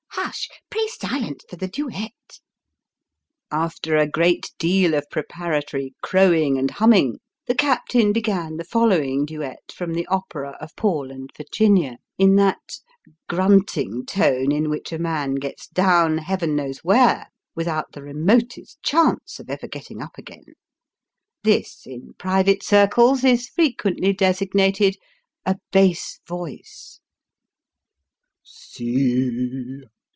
"Hush! 0.23 0.49
pray, 0.69 0.85
silence 0.87 1.43
for 1.49 1.55
the 1.55 1.67
duet." 1.67 2.11
After 3.49 3.97
a 3.97 4.07
great 4.07 4.51
deal 4.59 4.93
of 4.93 5.09
preparatory 5.09 5.95
crowing 6.03 6.59
and 6.59 6.69
humming, 6.69 7.19
the 7.47 7.55
captain 7.55 8.13
began 8.13 8.57
the 8.57 8.63
following 8.63 9.25
duet 9.25 9.71
from 9.73 9.93
the 9.93 10.05
opera 10.07 10.55
of" 10.61 10.75
Paul 10.77 11.09
and 11.11 11.31
Virginia," 11.35 11.97
in 12.19 12.35
that 12.35 12.75
grunting 13.27 14.05
tone 14.05 14.51
in 14.51 14.69
which 14.69 14.91
a 14.91 14.99
man 14.99 15.35
gets 15.35 15.67
down, 15.67 16.19
Heaven 16.19 16.55
knows 16.55 16.79
where, 16.79 17.27
without 17.55 17.93
the 17.93 18.03
remotest 18.03 18.81
chance 18.83 19.39
of 19.39 19.49
ever 19.49 19.67
getting 19.67 20.03
up 20.03 20.19
again. 20.19 20.53
This, 21.43 21.81
in 21.87 22.13
private 22.13 22.61
circles, 22.61 23.23
is 23.23 23.49
frequently 23.49 24.13
designated 24.13 24.97
"a 25.47 25.57
bass 25.71 26.19
voice." 26.27 26.99